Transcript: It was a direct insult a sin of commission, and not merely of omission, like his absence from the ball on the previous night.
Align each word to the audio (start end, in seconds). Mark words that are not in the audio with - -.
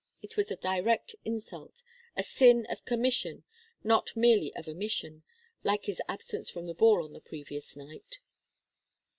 It 0.23 0.35
was 0.35 0.49
a 0.49 0.55
direct 0.55 1.13
insult 1.25 1.83
a 2.17 2.23
sin 2.23 2.65
of 2.71 2.85
commission, 2.85 3.43
and 3.43 3.43
not 3.85 4.09
merely 4.15 4.51
of 4.55 4.67
omission, 4.67 5.21
like 5.63 5.85
his 5.85 6.01
absence 6.07 6.49
from 6.49 6.65
the 6.65 6.73
ball 6.73 7.03
on 7.03 7.13
the 7.13 7.21
previous 7.21 7.75
night. 7.75 8.17